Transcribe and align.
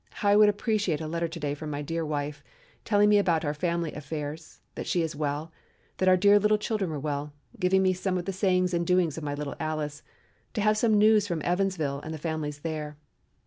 How 0.13 0.29
I 0.29 0.35
would 0.35 0.49
appreciate 0.49 0.99
a 0.99 1.05
letter 1.05 1.27
to 1.27 1.39
day 1.39 1.53
from 1.53 1.69
my 1.69 1.83
dear 1.83 2.03
wife, 2.03 2.43
telling 2.83 3.07
me 3.07 3.19
about 3.19 3.45
our 3.45 3.53
family 3.53 3.93
affairs, 3.93 4.59
that 4.73 4.87
she 4.87 5.03
was 5.03 5.15
well, 5.15 5.51
that 5.97 6.09
our 6.09 6.17
dear 6.17 6.39
little 6.39 6.57
children 6.57 6.89
were 6.89 6.97
well, 6.99 7.33
giving 7.59 7.83
me 7.83 7.93
some 7.93 8.17
of 8.17 8.25
the 8.25 8.33
sayings 8.33 8.73
and 8.73 8.87
doings 8.87 9.19
of 9.19 9.23
my 9.23 9.35
little 9.35 9.53
Alice, 9.59 10.01
to 10.55 10.61
have 10.61 10.75
some 10.75 10.97
news 10.97 11.27
from 11.27 11.43
Evansville 11.45 11.99
and 11.99 12.15
the 12.15 12.17
families 12.17 12.61
there. 12.61 12.97